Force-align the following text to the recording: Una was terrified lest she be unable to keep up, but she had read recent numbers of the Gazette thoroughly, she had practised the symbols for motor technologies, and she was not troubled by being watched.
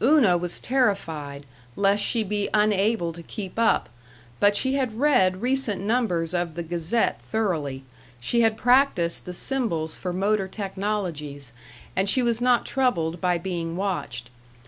Una 0.00 0.38
was 0.38 0.60
terrified 0.60 1.44
lest 1.74 2.00
she 2.00 2.22
be 2.22 2.48
unable 2.54 3.12
to 3.12 3.24
keep 3.24 3.58
up, 3.58 3.88
but 4.38 4.54
she 4.54 4.74
had 4.74 5.00
read 5.00 5.42
recent 5.42 5.80
numbers 5.80 6.32
of 6.32 6.54
the 6.54 6.62
Gazette 6.62 7.20
thoroughly, 7.20 7.82
she 8.20 8.42
had 8.42 8.56
practised 8.56 9.24
the 9.24 9.34
symbols 9.34 9.96
for 9.96 10.12
motor 10.12 10.46
technologies, 10.46 11.50
and 11.96 12.08
she 12.08 12.22
was 12.22 12.40
not 12.40 12.64
troubled 12.64 13.20
by 13.20 13.36
being 13.36 13.74
watched. 13.76 14.30